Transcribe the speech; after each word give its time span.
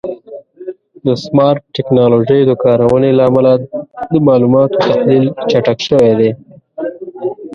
د 1.05 1.07
سمارټ 1.25 1.61
ټکنالوژیو 1.75 2.47
د 2.47 2.51
کارونې 2.63 3.11
له 3.17 3.23
امله 3.29 3.51
د 4.11 4.13
معلوماتو 4.27 4.77
تحلیل 4.87 5.25
چټک 5.49 5.77
شوی 5.87 6.13
دی. 6.19 6.31